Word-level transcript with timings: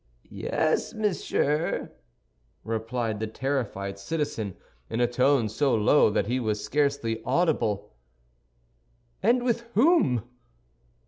"Yes, 0.31 0.95
monsieur," 0.95 1.91
replied 2.63 3.19
the 3.19 3.27
terrified 3.27 3.99
citizen, 3.99 4.55
in 4.89 4.99
a 4.99 5.05
tone 5.05 5.47
so 5.47 5.75
low 5.75 6.09
that 6.09 6.25
he 6.25 6.39
was 6.39 6.63
scarcely 6.63 7.21
audible. 7.23 7.93
"And 9.21 9.43
with 9.43 9.61
whom?" 9.75 10.23